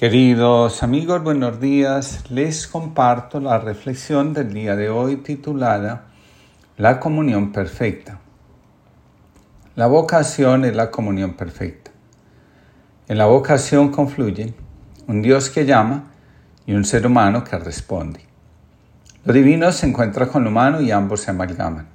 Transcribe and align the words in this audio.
Queridos 0.00 0.82
amigos, 0.82 1.22
buenos 1.22 1.60
días. 1.60 2.30
Les 2.30 2.66
comparto 2.66 3.38
la 3.38 3.58
reflexión 3.58 4.32
del 4.32 4.54
día 4.54 4.74
de 4.74 4.88
hoy 4.88 5.16
titulada 5.16 6.06
La 6.78 6.98
comunión 6.98 7.52
perfecta. 7.52 8.18
La 9.76 9.88
vocación 9.88 10.64
es 10.64 10.74
la 10.74 10.90
comunión 10.90 11.34
perfecta. 11.34 11.90
En 13.08 13.18
la 13.18 13.26
vocación 13.26 13.90
confluyen 13.90 14.54
un 15.06 15.20
Dios 15.20 15.50
que 15.50 15.66
llama 15.66 16.04
y 16.64 16.72
un 16.72 16.86
ser 16.86 17.06
humano 17.06 17.44
que 17.44 17.58
responde. 17.58 18.20
Lo 19.26 19.34
divino 19.34 19.70
se 19.70 19.86
encuentra 19.86 20.28
con 20.28 20.44
lo 20.44 20.48
humano 20.48 20.80
y 20.80 20.90
ambos 20.92 21.20
se 21.20 21.30
amalgaman. 21.30 21.88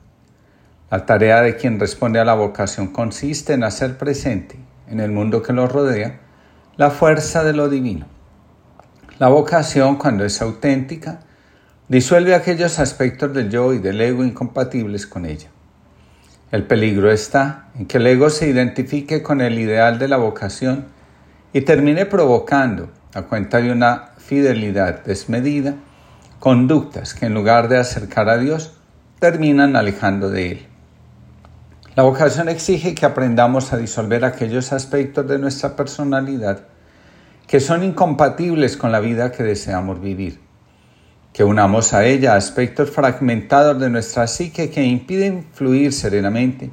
La 0.91 1.07
tarea 1.07 1.41
de 1.41 1.55
quien 1.55 1.79
responde 1.79 2.19
a 2.19 2.25
la 2.25 2.35
vocación 2.35 2.89
consiste 2.89 3.53
en 3.53 3.63
hacer 3.63 3.97
presente 3.97 4.59
en 4.91 4.99
el 4.99 5.09
mundo 5.09 5.41
que 5.41 5.53
lo 5.53 5.65
rodea 5.67 6.19
la 6.77 6.91
fuerza 6.91 7.43
de 7.43 7.53
lo 7.53 7.69
divino. 7.69 8.05
La 9.17 9.29
vocación, 9.29 9.95
cuando 9.95 10.25
es 10.25 10.41
auténtica, 10.41 11.21
disuelve 11.88 12.35
aquellos 12.35 12.79
aspectos 12.79 13.33
del 13.33 13.49
yo 13.49 13.73
y 13.73 13.79
del 13.79 14.02
ego 14.02 14.25
incompatibles 14.25 15.07
con 15.07 15.25
ella. 15.25 15.47
El 16.52 16.63
peligro 16.63 17.09
está 17.11 17.69
en 17.80 17.85
que 17.85 17.97
el 17.97 18.07
ego 18.07 18.30
se 18.30 18.49
identifique 18.49 19.23
con 19.23 19.39
el 19.39 19.57
ideal 19.57 19.99
de 19.99 20.09
la 20.09 20.17
vocación 20.17 20.88
y 21.53 21.61
termine 21.61 22.05
provocando, 22.05 22.89
a 23.13 23.21
cuenta 23.21 23.61
de 23.61 23.71
una 23.71 24.09
fidelidad 24.17 25.05
desmedida, 25.05 25.75
conductas 26.39 27.13
que 27.13 27.25
en 27.25 27.33
lugar 27.33 27.69
de 27.69 27.77
acercar 27.77 28.27
a 28.27 28.38
Dios, 28.38 28.73
terminan 29.19 29.77
alejando 29.77 30.30
de 30.30 30.52
Él. 30.52 30.67
La 31.95 32.04
vocación 32.04 32.49
exige 32.49 32.94
que 32.94 33.05
aprendamos 33.05 33.72
a 33.72 33.77
disolver 33.77 34.26
aquellos 34.26 34.73
aspectos 34.73 35.26
de 35.27 35.40
nuestra 35.40 35.77
personalidad 35.77 36.67
que 37.48 37.62
son 37.62 37.84
incompatibles 37.84 38.76
con 38.76 38.91
la 38.91 38.99
vida 38.99 39.31
que 39.31 39.44
deseamos 39.44 40.02
vivir, 40.02 40.41
que 41.31 41.45
unamos 41.45 41.94
a 41.94 42.03
ella 42.03 42.36
aspectos 42.36 42.89
fragmentados 42.89 43.80
de 43.80 43.89
nuestra 43.89 44.28
psique 44.28 44.69
que 44.69 44.84
impiden 44.84 45.47
fluir 45.53 45.94
serenamente 45.94 46.69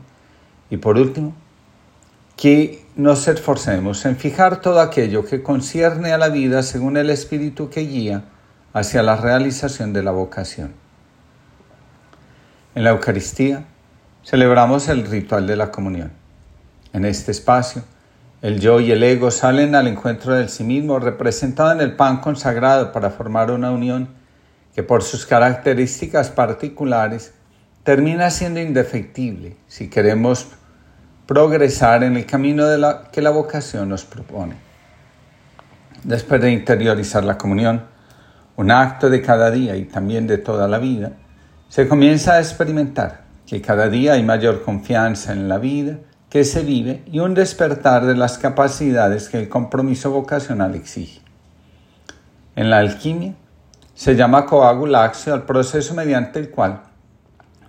y 0.71 0.79
por 0.79 0.99
último, 0.99 1.35
que 2.37 2.85
nos 2.97 3.29
esforcemos 3.29 4.05
en 4.07 4.17
fijar 4.17 4.61
todo 4.61 4.81
aquello 4.81 5.25
que 5.25 5.43
concierne 5.43 6.13
a 6.13 6.19
la 6.19 6.31
vida 6.31 6.65
según 6.65 6.97
el 6.97 7.11
espíritu 7.11 7.71
que 7.71 7.83
guía 7.83 8.25
hacia 8.73 9.05
la 9.05 9.15
realización 9.15 9.93
de 9.93 10.03
la 10.03 10.11
vocación. 10.11 10.73
En 12.75 12.85
la 12.85 12.91
Eucaristía, 12.91 13.67
celebramos 14.25 14.89
el 14.89 15.07
ritual 15.07 15.47
de 15.47 15.57
la 15.57 15.71
comunión. 15.71 16.13
En 16.93 17.05
este 17.05 17.31
espacio, 17.31 17.83
el 18.41 18.61
yo 18.61 18.81
y 18.81 18.91
el 18.91 19.03
ego 19.03 19.31
salen 19.31 19.75
al 19.75 19.87
encuentro 19.89 20.35
del 20.35 20.49
sí 20.49 20.65
mismo, 20.65 20.99
representado 20.99 21.73
en 21.73 21.81
el 21.81 21.97
pan 21.97 22.19
consagrado 22.19 22.93
para 22.93 23.11
formar 23.11 23.51
una 23.51 23.71
unión 23.71 24.09
que 24.75 24.83
por 24.83 25.03
sus 25.03 25.27
características 25.27 26.31
particulares 26.31 27.35
termina 27.85 28.31
siendo 28.31 28.61
indefectible 28.61 29.57
si 29.67 29.89
queremos 29.89 30.49
progresar 31.27 32.03
en 32.05 32.17
el 32.17 32.27
camino 32.27 32.67
de 32.67 32.97
que 33.11 33.23
la 33.23 33.31
vocación 33.31 33.89
nos 33.89 34.05
propone. 34.05 34.57
Después 36.05 36.41
de 36.41 36.51
interiorizar 36.51 37.25
la 37.25 37.39
comunión, 37.39 37.85
un 38.57 38.71
acto 38.71 39.09
de 39.09 39.23
cada 39.23 39.51
día 39.51 39.77
y 39.77 39.85
también 39.85 40.27
de 40.27 40.39
toda 40.39 40.69
la 40.69 40.79
vida, 40.79 41.13
se 41.69 41.89
comienza 41.89 42.35
a 42.35 42.41
experimentar 42.41 43.23
que 43.47 43.61
cada 43.61 43.89
día 43.89 44.15
hay 44.15 44.23
mayor 44.23 44.63
confianza 44.63 45.33
en 45.33 45.49
la 45.49 45.59
vida 45.59 45.99
que 46.31 46.45
se 46.45 46.63
vive 46.63 47.03
y 47.07 47.19
un 47.19 47.35
despertar 47.35 48.07
de 48.07 48.17
las 48.17 48.39
capacidades 48.39 49.29
que 49.29 49.39
el 49.39 49.49
compromiso 49.49 50.11
vocacional 50.11 50.75
exige. 50.75 51.21
En 52.57 52.71
la 52.71 52.79
alquimia 52.79 53.35
se 53.95 54.17
llama 54.17 54.47
coagulaxio 54.47 55.35
al 55.35 55.45
proceso 55.45 55.95
mediante 55.95 56.39
el 56.39 56.51
cual 56.51 56.83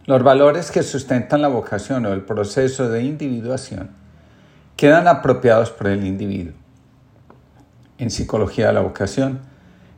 los 0.05 0.23
valores 0.23 0.71
que 0.71 0.83
sustentan 0.83 1.41
la 1.41 1.47
vocación 1.47 2.05
o 2.05 2.13
el 2.13 2.21
proceso 2.21 2.89
de 2.89 3.03
individuación 3.03 3.91
quedan 4.75 5.07
apropiados 5.07 5.69
por 5.71 5.87
el 5.87 6.05
individuo. 6.05 6.53
En 7.97 8.09
psicología 8.09 8.67
de 8.67 8.73
la 8.73 8.81
vocación, 8.81 9.41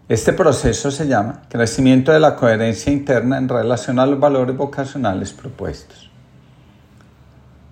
este 0.08 0.34
proceso 0.34 0.92
se 0.92 1.08
llama 1.08 1.42
crecimiento 1.50 2.12
de 2.12 2.20
la 2.20 2.36
coherencia 2.36 2.94
interna 2.94 3.40
en 3.40 3.50
relación 3.50 3.98
a 3.98 4.06
los 4.06 4.20
valores 4.20 4.56
vocacionales 4.56 5.34
propuestos. 5.34 6.12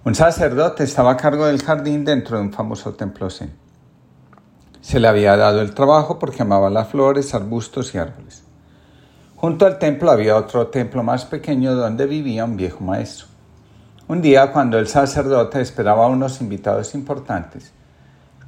Un 0.04 0.16
sacerdote 0.16 0.84
estaba 0.84 1.12
a 1.12 1.18
cargo 1.18 1.46
del 1.46 1.62
jardín 1.62 2.04
dentro 2.04 2.38
de 2.38 2.44
un 2.44 2.52
famoso 2.52 2.96
templo 2.96 3.30
zen. 3.30 3.54
Se 4.82 5.00
le 5.00 5.08
había 5.08 5.38
dado 5.38 5.62
el 5.62 5.76
trabajo 5.76 6.18
porque 6.18 6.42
amaba 6.42 6.72
las 6.72 6.88
flores, 6.88 7.36
arbustos 7.36 7.94
y 7.94 8.00
árboles. 8.00 8.44
Junto 9.36 9.68
al 9.68 9.78
templo 9.78 10.10
había 10.10 10.36
otro 10.36 10.68
templo 10.68 11.04
más 11.04 11.26
pequeño 11.26 11.76
donde 11.76 12.08
vivía 12.08 12.46
un 12.46 12.58
viejo 12.58 12.84
maestro. 12.84 13.28
Un 14.08 14.22
día, 14.22 14.52
cuando 14.52 14.80
el 14.80 14.88
sacerdote 14.88 15.62
esperaba 15.62 16.06
a 16.06 16.10
unos 16.10 16.42
invitados 16.42 16.96
importantes, 16.96 17.72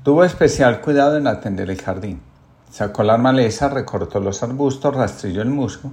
tuvo 0.03 0.24
especial 0.24 0.81
cuidado 0.81 1.18
en 1.18 1.28
atender 1.28 1.69
el 1.69 1.79
jardín. 1.79 2.22
Sacó 2.75 3.03
la 3.03 3.18
maleza, 3.18 3.69
recortó 3.69 4.19
los 4.19 4.44
arbustos, 4.44 4.94
rastrilló 4.94 5.41
el 5.41 5.50
musgo 5.50 5.91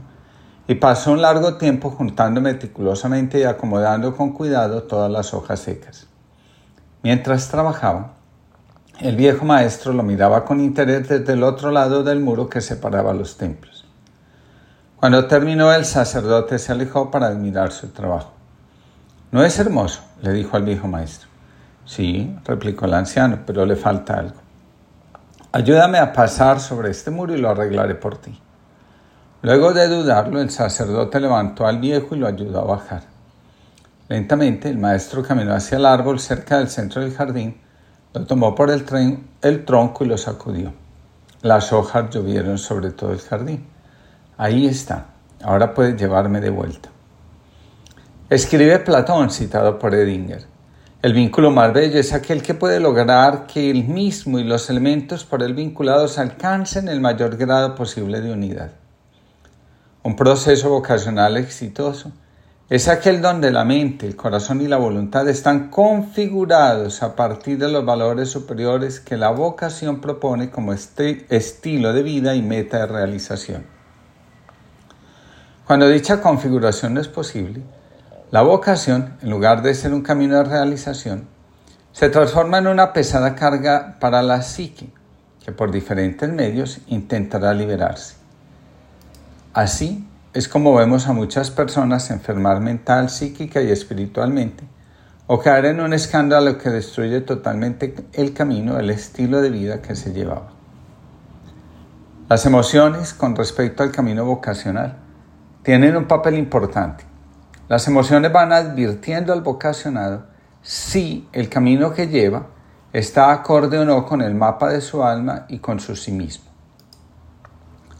y 0.66 0.74
pasó 0.74 1.12
un 1.12 1.22
largo 1.22 1.54
tiempo 1.54 1.90
juntando 1.90 2.40
meticulosamente 2.40 3.38
y 3.38 3.44
acomodando 3.44 4.16
con 4.16 4.32
cuidado 4.32 4.82
todas 4.82 5.08
las 5.08 5.32
hojas 5.32 5.60
secas. 5.60 6.08
Mientras 7.04 7.48
trabajaba, 7.48 8.14
el 8.98 9.14
viejo 9.14 9.44
maestro 9.44 9.92
lo 9.92 10.02
miraba 10.02 10.44
con 10.44 10.58
interés 10.58 11.08
desde 11.08 11.34
el 11.34 11.44
otro 11.44 11.70
lado 11.70 12.02
del 12.02 12.18
muro 12.18 12.48
que 12.48 12.60
separaba 12.60 13.14
los 13.14 13.36
templos. 13.36 13.84
Cuando 14.96 15.28
terminó, 15.28 15.72
el 15.72 15.84
sacerdote 15.84 16.58
se 16.58 16.72
alejó 16.72 17.12
para 17.12 17.28
admirar 17.28 17.70
su 17.70 17.90
trabajo. 17.90 18.32
¿No 19.30 19.44
es 19.44 19.56
hermoso? 19.56 20.00
le 20.20 20.32
dijo 20.32 20.56
al 20.56 20.64
viejo 20.64 20.88
maestro. 20.88 21.28
Sí, 21.84 22.36
replicó 22.44 22.86
el 22.86 22.94
anciano, 22.94 23.38
pero 23.46 23.66
le 23.66 23.76
falta 23.76 24.18
algo. 24.18 24.41
Ayúdame 25.54 25.98
a 25.98 26.14
pasar 26.14 26.60
sobre 26.60 26.90
este 26.90 27.10
muro 27.10 27.34
y 27.34 27.38
lo 27.38 27.50
arreglaré 27.50 27.94
por 27.94 28.16
ti. 28.16 28.40
Luego 29.42 29.74
de 29.74 29.86
dudarlo, 29.86 30.40
el 30.40 30.50
sacerdote 30.50 31.20
levantó 31.20 31.66
al 31.66 31.78
viejo 31.78 32.14
y 32.14 32.18
lo 32.18 32.26
ayudó 32.26 32.60
a 32.60 32.76
bajar. 32.76 33.02
Lentamente 34.08 34.70
el 34.70 34.78
maestro 34.78 35.22
caminó 35.22 35.52
hacia 35.52 35.76
el 35.76 35.84
árbol 35.84 36.20
cerca 36.20 36.56
del 36.56 36.68
centro 36.68 37.02
del 37.02 37.12
jardín, 37.12 37.60
lo 38.14 38.24
tomó 38.24 38.54
por 38.54 38.70
el, 38.70 38.84
el 39.42 39.64
tronco 39.66 40.04
y 40.04 40.08
lo 40.08 40.16
sacudió. 40.16 40.72
Las 41.42 41.70
hojas 41.72 42.08
llovieron 42.08 42.56
sobre 42.56 42.90
todo 42.90 43.12
el 43.12 43.20
jardín. 43.20 43.66
Ahí 44.38 44.66
está, 44.66 45.08
ahora 45.42 45.74
puedes 45.74 46.00
llevarme 46.00 46.40
de 46.40 46.48
vuelta. 46.50 46.88
Escribe 48.30 48.78
Platón, 48.78 49.30
citado 49.30 49.78
por 49.78 49.94
Edinger. 49.94 50.51
El 51.02 51.14
vínculo 51.14 51.50
más 51.50 51.72
bello 51.72 51.98
es 51.98 52.12
aquel 52.12 52.44
que 52.44 52.54
puede 52.54 52.78
lograr 52.78 53.48
que 53.48 53.72
el 53.72 53.82
mismo 53.82 54.38
y 54.38 54.44
los 54.44 54.70
elementos 54.70 55.24
por 55.24 55.42
él 55.42 55.52
vinculados 55.52 56.16
alcancen 56.16 56.86
el 56.86 57.00
mayor 57.00 57.36
grado 57.36 57.74
posible 57.74 58.20
de 58.20 58.30
unidad. 58.30 58.70
Un 60.04 60.14
proceso 60.14 60.70
vocacional 60.70 61.36
exitoso 61.36 62.12
es 62.70 62.86
aquel 62.86 63.20
donde 63.20 63.50
la 63.50 63.64
mente, 63.64 64.06
el 64.06 64.14
corazón 64.14 64.60
y 64.60 64.68
la 64.68 64.76
voluntad 64.76 65.28
están 65.28 65.70
configurados 65.70 67.02
a 67.02 67.16
partir 67.16 67.58
de 67.58 67.68
los 67.68 67.84
valores 67.84 68.30
superiores 68.30 69.00
que 69.00 69.16
la 69.16 69.30
vocación 69.30 70.00
propone 70.00 70.50
como 70.50 70.72
este 70.72 71.26
estilo 71.30 71.92
de 71.92 72.04
vida 72.04 72.36
y 72.36 72.42
meta 72.42 72.78
de 72.78 72.86
realización. 72.86 73.66
Cuando 75.66 75.88
dicha 75.88 76.20
configuración 76.20 76.96
es 76.96 77.08
posible, 77.08 77.62
la 78.32 78.40
vocación, 78.40 79.18
en 79.20 79.28
lugar 79.28 79.60
de 79.60 79.74
ser 79.74 79.92
un 79.92 80.00
camino 80.00 80.38
de 80.38 80.44
realización, 80.44 81.28
se 81.92 82.08
transforma 82.08 82.56
en 82.56 82.66
una 82.66 82.94
pesada 82.94 83.34
carga 83.34 83.98
para 84.00 84.22
la 84.22 84.40
psique, 84.40 84.90
que 85.44 85.52
por 85.52 85.70
diferentes 85.70 86.32
medios 86.32 86.80
intentará 86.86 87.52
liberarse. 87.52 88.14
Así 89.52 90.08
es 90.32 90.48
como 90.48 90.74
vemos 90.74 91.08
a 91.08 91.12
muchas 91.12 91.50
personas 91.50 92.10
enfermar 92.10 92.60
mental, 92.60 93.10
psíquica 93.10 93.60
y 93.60 93.70
espiritualmente, 93.70 94.64
o 95.26 95.38
caer 95.38 95.66
en 95.66 95.80
un 95.80 95.92
escándalo 95.92 96.56
que 96.56 96.70
destruye 96.70 97.20
totalmente 97.20 97.94
el 98.14 98.32
camino, 98.32 98.78
el 98.78 98.88
estilo 98.88 99.42
de 99.42 99.50
vida 99.50 99.82
que 99.82 99.94
se 99.94 100.14
llevaba. 100.14 100.52
Las 102.30 102.46
emociones 102.46 103.12
con 103.12 103.36
respecto 103.36 103.82
al 103.82 103.92
camino 103.92 104.24
vocacional 104.24 104.96
tienen 105.62 105.98
un 105.98 106.06
papel 106.06 106.38
importante 106.38 107.11
las 107.68 107.86
emociones 107.88 108.32
van 108.32 108.52
advirtiendo 108.52 109.32
al 109.32 109.42
vocacionado 109.42 110.26
si 110.62 111.28
el 111.32 111.48
camino 111.48 111.92
que 111.92 112.08
lleva 112.08 112.46
está 112.92 113.32
acorde 113.32 113.78
o 113.78 113.84
no 113.84 114.04
con 114.06 114.20
el 114.20 114.34
mapa 114.34 114.70
de 114.70 114.80
su 114.80 115.02
alma 115.02 115.46
y 115.48 115.58
con 115.58 115.80
su 115.80 115.96
sí 115.96 116.12
mismo. 116.12 116.44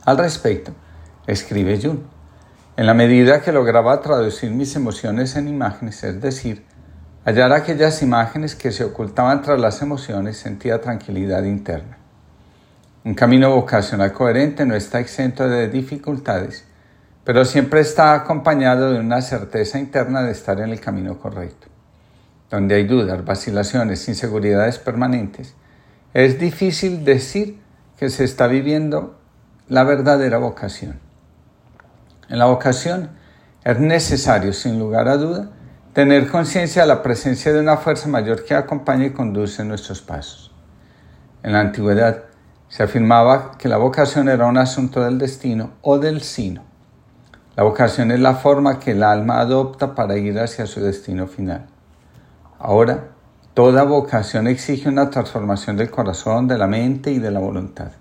Al 0.04 0.18
respecto, 0.18 0.72
escribe 1.26 1.80
Jung, 1.80 2.00
en 2.76 2.86
la 2.86 2.94
medida 2.94 3.40
que 3.40 3.52
lograba 3.52 4.00
traducir 4.00 4.50
mis 4.50 4.74
emociones 4.76 5.36
en 5.36 5.48
imágenes, 5.48 6.02
es 6.04 6.20
decir, 6.20 6.64
hallar 7.24 7.52
aquellas 7.52 8.02
imágenes 8.02 8.54
que 8.54 8.72
se 8.72 8.84
ocultaban 8.84 9.42
tras 9.42 9.60
las 9.60 9.80
emociones, 9.82 10.38
sentía 10.38 10.80
tranquilidad 10.80 11.44
interna. 11.44 11.98
Un 13.04 13.14
camino 13.14 13.54
vocacional 13.54 14.12
coherente 14.12 14.64
no 14.64 14.74
está 14.74 15.00
exento 15.00 15.48
de 15.48 15.68
dificultades, 15.68 16.64
pero 17.24 17.44
siempre 17.44 17.80
está 17.80 18.14
acompañado 18.14 18.92
de 18.92 19.00
una 19.00 19.22
certeza 19.22 19.78
interna 19.78 20.22
de 20.22 20.32
estar 20.32 20.60
en 20.60 20.70
el 20.70 20.80
camino 20.80 21.18
correcto. 21.18 21.68
Donde 22.50 22.74
hay 22.74 22.86
dudas, 22.86 23.24
vacilaciones, 23.24 24.08
inseguridades 24.08 24.78
permanentes, 24.78 25.54
es 26.14 26.38
difícil 26.38 27.04
decir 27.04 27.60
que 27.96 28.10
se 28.10 28.24
está 28.24 28.46
viviendo 28.46 29.18
la 29.68 29.84
verdadera 29.84 30.38
vocación. 30.38 30.98
En 32.28 32.38
la 32.38 32.46
vocación 32.46 33.10
es 33.64 33.78
necesario, 33.78 34.52
sin 34.52 34.78
lugar 34.78 35.08
a 35.08 35.16
duda, 35.16 35.50
tener 35.92 36.28
conciencia 36.28 36.82
de 36.82 36.88
la 36.88 37.02
presencia 37.02 37.52
de 37.52 37.60
una 37.60 37.76
fuerza 37.76 38.08
mayor 38.08 38.44
que 38.44 38.54
acompaña 38.54 39.06
y 39.06 39.10
conduce 39.10 39.64
nuestros 39.64 40.02
pasos. 40.02 40.52
En 41.42 41.52
la 41.52 41.60
antigüedad, 41.60 42.24
se 42.68 42.82
afirmaba 42.82 43.52
que 43.58 43.68
la 43.68 43.76
vocación 43.76 44.28
era 44.28 44.46
un 44.46 44.56
asunto 44.56 45.02
del 45.02 45.18
destino 45.18 45.72
o 45.82 45.98
del 45.98 46.22
sino. 46.22 46.71
La 47.56 47.64
vocación 47.64 48.10
es 48.10 48.20
la 48.20 48.34
forma 48.34 48.78
que 48.78 48.92
el 48.92 49.02
alma 49.02 49.40
adopta 49.40 49.94
para 49.94 50.16
ir 50.16 50.38
hacia 50.38 50.66
su 50.66 50.80
destino 50.80 51.26
final. 51.26 51.66
Ahora, 52.58 53.08
toda 53.54 53.84
vocación 53.84 54.46
exige 54.46 54.88
una 54.88 55.10
transformación 55.10 55.76
del 55.76 55.90
corazón, 55.90 56.48
de 56.48 56.58
la 56.58 56.66
mente 56.66 57.10
y 57.10 57.18
de 57.18 57.30
la 57.30 57.40
voluntad. 57.40 57.92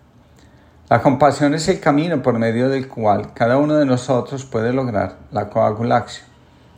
La 0.89 1.01
compasión 1.01 1.53
es 1.53 1.67
el 1.67 1.79
camino 1.79 2.21
por 2.21 2.37
medio 2.39 2.69
del 2.69 2.87
cual 2.87 3.33
cada 3.33 3.57
uno 3.57 3.75
de 3.75 3.85
nosotros 3.85 4.45
puede 4.45 4.73
lograr 4.73 5.17
la 5.31 5.49
coagulación, 5.49 6.27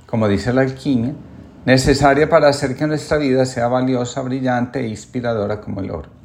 como 0.06 0.28
dice 0.28 0.54
la 0.54 0.62
alquimia, 0.62 1.14
necesaria 1.66 2.30
para 2.30 2.50
hacer 2.50 2.76
que 2.76 2.88
nuestra 2.88 3.18
vida 3.18 3.46
sea 3.46 3.68
valiosa, 3.68 4.22
brillante 4.22 4.80
e 4.80 4.88
inspiradora 4.88 5.62
como 5.62 5.82
el 5.82 5.92
oro 5.92 6.24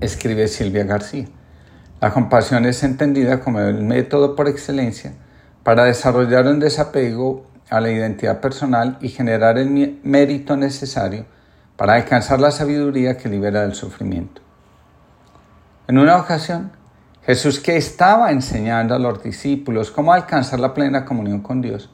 escribe 0.00 0.48
Silvia 0.48 0.84
García. 0.84 1.26
La 2.00 2.12
compasión 2.12 2.64
es 2.64 2.82
entendida 2.82 3.40
como 3.40 3.60
el 3.60 3.82
método 3.82 4.34
por 4.34 4.48
excelencia 4.48 5.12
para 5.62 5.84
desarrollar 5.84 6.46
un 6.46 6.60
desapego 6.60 7.46
a 7.68 7.80
la 7.80 7.90
identidad 7.90 8.40
personal 8.40 8.98
y 9.00 9.08
generar 9.08 9.58
el 9.58 10.00
mérito 10.02 10.56
necesario 10.56 11.24
para 11.76 11.94
alcanzar 11.94 12.40
la 12.40 12.50
sabiduría 12.50 13.16
que 13.16 13.28
libera 13.28 13.62
del 13.62 13.74
sufrimiento. 13.74 14.42
En 15.86 15.98
una 15.98 16.16
ocasión, 16.16 16.72
Jesús 17.22 17.60
que 17.60 17.76
estaba 17.76 18.32
enseñando 18.32 18.94
a 18.94 18.98
los 18.98 19.22
discípulos 19.22 19.90
cómo 19.90 20.12
alcanzar 20.12 20.60
la 20.60 20.74
plena 20.74 21.04
comunión 21.04 21.40
con 21.40 21.60
Dios, 21.60 21.90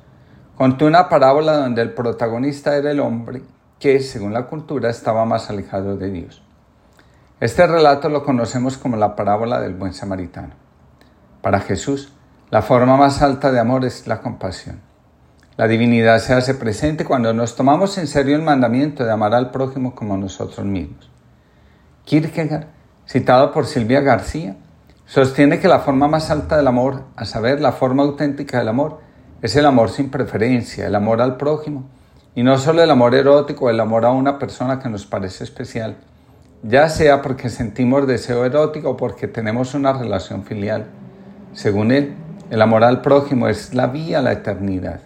contó 0.57 0.87
una 0.87 1.09
parábola 1.09 1.57
donde 1.57 1.83
el 1.83 1.93
protagonista 1.93 2.77
era 2.77 2.91
el 2.91 3.01
hombre 3.01 3.43
que, 3.79 4.01
según 4.01 4.33
la 4.33 4.47
cultura, 4.47 4.89
estaba 4.89 5.25
más 5.25 5.51
alejado 5.51 5.97
de 5.97 6.11
Dios. 6.11 6.43
Este 7.39 7.67
relato 7.67 8.09
lo 8.09 8.25
conocemos 8.25 8.79
como 8.79 8.97
la 8.97 9.15
parábola 9.15 9.61
del 9.61 9.75
buen 9.75 9.93
samaritano. 9.93 10.55
Para 11.43 11.61
Jesús, 11.61 12.16
la 12.51 12.63
forma 12.63 12.97
más 12.97 13.23
alta 13.23 13.51
de 13.51 13.59
amor 13.59 13.85
es 13.85 14.07
la 14.07 14.21
compasión. 14.21 14.81
La 15.57 15.67
divinidad 15.67 16.21
se 16.21 16.33
hace 16.33 16.55
presente 16.55 17.05
cuando 17.05 17.33
nos 17.33 17.57
tomamos 17.57 17.99
en 17.99 18.07
serio 18.07 18.37
el 18.37 18.43
mandamiento 18.43 19.05
de 19.05 19.11
amar 19.11 19.35
al 19.35 19.51
prójimo 19.51 19.97
como 19.97 20.17
nosotros 20.17 20.65
mismos. 20.65 21.11
Kierkegaard, 22.05 22.67
citado 23.09 23.53
por 23.53 23.67
Silvia 23.67 24.01
García, 24.01 24.55
sostiene 25.07 25.59
que 25.59 25.67
la 25.67 25.81
forma 25.81 26.07
más 26.07 26.31
alta 26.31 26.57
del 26.57 26.69
amor, 26.69 27.03
a 27.17 27.25
saber, 27.25 27.61
la 27.61 27.73
forma 27.73 28.05
auténtica 28.05 28.59
del 28.59 28.69
amor, 28.69 29.01
es 29.43 29.57
el 29.57 29.67
amor 29.67 29.91
sin 29.91 30.11
preferencia, 30.11 30.87
el 30.87 30.95
amor 30.95 31.21
al 31.21 31.37
prójimo, 31.37 31.89
y 32.37 32.45
no 32.45 32.59
solo 32.59 32.83
el 32.83 32.91
amor 32.91 33.15
erótico, 33.17 33.71
el 33.71 33.81
amor 33.81 34.05
a 34.05 34.13
una 34.13 34.39
persona 34.39 34.79
que 34.79 34.89
nos 34.89 35.05
parece 35.05 35.43
especial, 35.43 35.97
ya 36.63 36.89
sea 36.91 37.23
porque 37.23 37.49
sentimos 37.49 38.07
deseo 38.07 38.45
erótico 38.45 38.91
o 38.91 38.97
porque 38.97 39.27
tenemos 39.27 39.75
una 39.75 39.93
relación 39.93 40.45
filial. 40.45 40.87
Según 41.55 41.91
él, 41.91 42.15
el 42.51 42.63
amor 42.63 42.85
al 42.85 43.03
prójimo 43.03 43.49
es 43.49 43.75
la 43.75 43.87
vía 43.87 44.19
a 44.19 44.23
la 44.23 44.33
eternidad. 44.33 45.01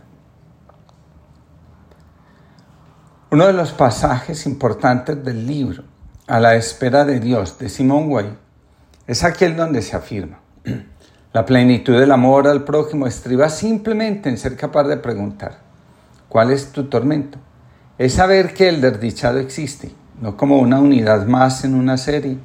Uno 3.30 3.46
de 3.46 3.52
los 3.52 3.72
pasajes 3.72 4.46
importantes 4.46 5.24
del 5.24 5.46
libro, 5.46 5.84
A 6.26 6.38
la 6.38 6.54
espera 6.54 7.04
de 7.04 7.18
Dios, 7.18 7.58
de 7.58 7.68
Simón 7.68 8.10
Weil, 8.10 8.36
es 9.06 9.24
aquel 9.24 9.56
donde 9.56 9.82
se 9.82 9.96
afirma, 9.96 10.38
la 11.32 11.44
plenitud 11.44 11.98
del 11.98 12.12
amor 12.12 12.46
al 12.46 12.64
prójimo 12.64 13.06
estriba 13.06 13.48
simplemente 13.48 14.28
en 14.28 14.38
ser 14.38 14.56
capaz 14.56 14.84
de 14.84 14.96
preguntar, 14.96 15.58
¿cuál 16.28 16.50
es 16.50 16.70
tu 16.72 16.84
tormento? 16.84 17.38
Es 17.98 18.14
saber 18.14 18.54
que 18.54 18.68
el 18.68 18.80
desdichado 18.80 19.38
existe 19.38 19.92
no 20.20 20.36
como 20.36 20.58
una 20.58 20.78
unidad 20.78 21.26
más 21.26 21.64
en 21.64 21.74
una 21.74 21.96
serie, 21.96 22.38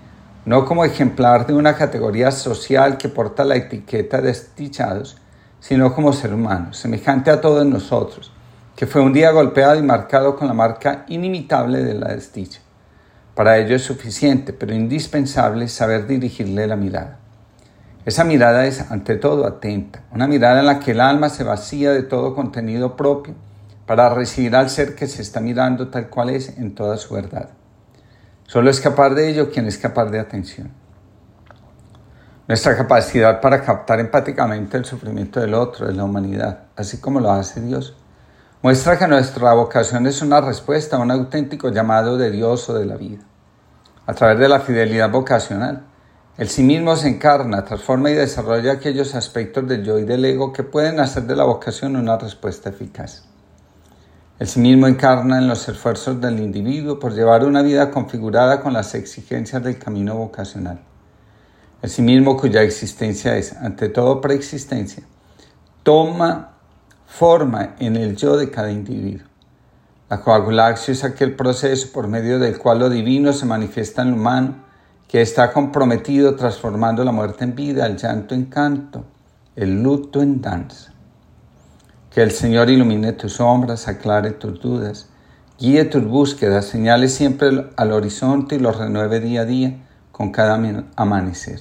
no 0.45 0.63
como 0.65 0.85
ejemplar 0.85 1.47
de 1.47 1.53
una 1.53 1.75
categoría 1.75 2.31
social 2.31 2.97
que 2.97 3.09
porta 3.09 3.43
la 3.43 3.55
etiqueta 3.55 4.21
de 4.21 4.27
desdichados, 4.27 5.17
sino 5.59 5.95
como 5.95 6.13
ser 6.13 6.33
humano, 6.33 6.73
semejante 6.73 7.31
a 7.31 7.41
todos 7.41 7.65
nosotros, 7.65 8.31
que 8.75 8.85
fue 8.85 9.01
un 9.01 9.11
día 9.11 9.31
golpeado 9.31 9.75
y 9.75 9.81
marcado 9.81 10.35
con 10.35 10.47
la 10.47 10.53
marca 10.53 11.03
inimitable 11.07 11.83
de 11.83 11.95
la 11.95 12.09
desdicha. 12.09 12.59
Para 13.33 13.57
ello 13.57 13.75
es 13.75 13.81
suficiente, 13.81 14.53
pero 14.53 14.73
indispensable, 14.73 15.67
saber 15.67 16.05
dirigirle 16.05 16.67
la 16.67 16.75
mirada. 16.75 17.17
Esa 18.05 18.23
mirada 18.23 18.67
es, 18.67 18.91
ante 18.91 19.15
todo, 19.15 19.47
atenta, 19.47 20.03
una 20.11 20.27
mirada 20.27 20.59
en 20.59 20.67
la 20.67 20.79
que 20.79 20.91
el 20.91 21.01
alma 21.01 21.29
se 21.29 21.43
vacía 21.43 21.91
de 21.91 22.03
todo 22.03 22.35
contenido 22.35 22.95
propio 22.95 23.33
para 23.87 24.09
recibir 24.09 24.55
al 24.55 24.69
ser 24.69 24.93
que 24.93 25.07
se 25.07 25.23
está 25.23 25.39
mirando 25.39 25.87
tal 25.87 26.09
cual 26.09 26.29
es 26.29 26.55
en 26.59 26.75
toda 26.75 26.97
su 26.97 27.15
verdad. 27.15 27.49
Solo 28.47 28.69
es 28.69 28.79
capaz 28.79 29.09
de 29.09 29.29
ello 29.29 29.49
quien 29.49 29.65
es 29.65 29.77
capaz 29.77 30.05
de 30.05 30.19
atención. 30.19 30.71
Nuestra 32.47 32.77
capacidad 32.77 33.41
para 33.41 33.63
captar 33.63 33.99
empáticamente 33.99 34.77
el 34.77 34.85
sufrimiento 34.85 35.39
del 35.39 35.55
otro, 35.55 35.87
de 35.87 35.93
la 35.93 36.03
humanidad, 36.03 36.65
así 36.75 36.99
como 36.99 37.19
lo 37.19 37.31
hace 37.31 37.59
Dios, 37.59 37.95
muestra 38.61 38.99
que 38.99 39.07
nuestra 39.07 39.53
vocación 39.53 40.05
es 40.05 40.21
una 40.21 40.41
respuesta 40.41 40.97
a 40.97 40.99
un 40.99 41.09
auténtico 41.09 41.69
llamado 41.69 42.17
de 42.17 42.29
Dios 42.29 42.69
o 42.69 42.75
de 42.75 42.85
la 42.85 42.97
vida. 42.97 43.23
A 44.05 44.13
través 44.13 44.37
de 44.37 44.47
la 44.47 44.59
fidelidad 44.59 45.09
vocacional, 45.09 45.83
el 46.37 46.47
sí 46.47 46.61
mismo 46.61 46.95
se 46.95 47.07
encarna, 47.07 47.65
transforma 47.65 48.11
y 48.11 48.13
desarrolla 48.13 48.73
aquellos 48.73 49.15
aspectos 49.15 49.67
del 49.67 49.83
yo 49.83 49.97
y 49.97 50.03
del 50.03 50.23
ego 50.23 50.53
que 50.53 50.63
pueden 50.63 50.99
hacer 50.99 51.23
de 51.23 51.35
la 51.35 51.45
vocación 51.45 51.95
una 51.95 52.17
respuesta 52.19 52.69
eficaz. 52.69 53.23
El 54.37 54.47
sí 54.47 54.59
mismo 54.59 54.85
encarna 54.85 55.37
en 55.37 55.47
los 55.47 55.69
esfuerzos 55.69 56.19
del 56.19 56.41
individuo 56.41 56.99
por 56.99 57.13
llevar 57.13 57.45
una 57.45 57.61
vida 57.61 57.89
configurada 57.89 58.59
con 58.59 58.73
las 58.73 58.93
exigencias 58.93 59.63
del 59.63 59.79
camino 59.79 60.17
vocacional. 60.17 60.81
El 61.81 61.89
sí 61.89 62.01
mismo 62.01 62.35
cuya 62.35 62.61
existencia 62.61 63.37
es, 63.37 63.53
ante 63.53 63.87
todo, 63.87 64.19
preexistencia, 64.19 65.03
toma 65.83 66.57
forma 67.07 67.75
en 67.79 67.95
el 67.95 68.17
yo 68.17 68.35
de 68.35 68.51
cada 68.51 68.73
individuo. 68.73 69.25
La 70.09 70.19
coagulación 70.19 70.97
es 70.97 71.05
aquel 71.05 71.33
proceso 71.37 71.93
por 71.93 72.09
medio 72.09 72.37
del 72.37 72.57
cual 72.57 72.79
lo 72.79 72.89
divino 72.89 73.31
se 73.31 73.45
manifiesta 73.45 74.01
en 74.01 74.11
lo 74.11 74.17
humano, 74.17 74.65
que 75.07 75.21
está 75.21 75.53
comprometido 75.53 76.35
transformando 76.35 77.05
la 77.05 77.13
muerte 77.13 77.45
en 77.45 77.55
vida, 77.55 77.85
el 77.85 77.95
llanto 77.95 78.35
en 78.35 78.47
canto, 78.47 79.05
el 79.55 79.81
luto 79.81 80.21
en 80.21 80.41
danza. 80.41 80.94
Que 82.15 82.23
el 82.23 82.31
Señor 82.31 82.69
ilumine 82.69 83.11
tus 83.11 83.33
sombras, 83.33 83.89
aclare 83.89 84.31
tus 84.31 84.61
dudas, 84.61 85.09
guíe 85.59 85.83
tus 85.83 86.05
búsquedas, 86.05 86.63
señale 86.63 87.09
siempre 87.09 87.69
al 87.75 87.91
horizonte 87.91 88.55
y 88.55 88.59
los 88.59 88.77
renueve 88.77 89.19
día 89.19 89.41
a 89.41 89.45
día 89.45 89.85
con 90.13 90.31
cada 90.31 90.57
amanecer. 90.95 91.59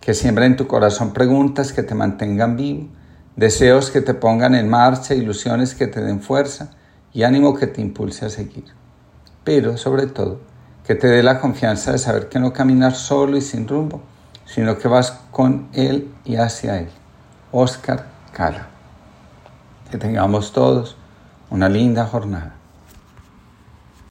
Que 0.00 0.14
siembre 0.14 0.46
en 0.46 0.54
tu 0.54 0.68
corazón 0.68 1.12
preguntas 1.12 1.72
que 1.72 1.82
te 1.82 1.96
mantengan 1.96 2.56
vivo, 2.56 2.86
deseos 3.34 3.90
que 3.90 4.00
te 4.00 4.14
pongan 4.14 4.54
en 4.54 4.68
marcha, 4.68 5.12
ilusiones 5.12 5.74
que 5.74 5.88
te 5.88 6.00
den 6.00 6.20
fuerza 6.22 6.70
y 7.12 7.24
ánimo 7.24 7.56
que 7.56 7.66
te 7.66 7.80
impulse 7.80 8.26
a 8.26 8.30
seguir. 8.30 8.66
Pero, 9.42 9.76
sobre 9.76 10.06
todo, 10.06 10.38
que 10.86 10.94
te 10.94 11.08
dé 11.08 11.24
la 11.24 11.40
confianza 11.40 11.90
de 11.90 11.98
saber 11.98 12.28
que 12.28 12.38
no 12.38 12.52
caminas 12.52 12.98
solo 12.98 13.36
y 13.36 13.40
sin 13.40 13.66
rumbo, 13.66 14.02
sino 14.44 14.78
que 14.78 14.86
vas 14.86 15.18
con 15.32 15.66
Él 15.72 16.14
y 16.24 16.36
hacia 16.36 16.78
Él. 16.78 16.90
Oscar 17.50 18.06
Cala. 18.30 18.73
Que 19.90 19.98
tengamos 19.98 20.52
todos 20.52 20.96
una 21.50 21.68
linda 21.68 22.06
jornada. 22.06 22.54